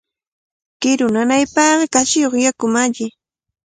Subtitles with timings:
[0.81, 3.07] Kiru nanaypaqqa kachiyuq yakumi alli.